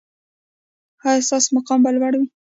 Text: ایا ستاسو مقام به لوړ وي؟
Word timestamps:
ایا 1.07 1.21
ستاسو 1.27 1.49
مقام 1.57 1.79
به 1.83 1.89
لوړ 1.95 2.13
وي؟ 2.17 2.27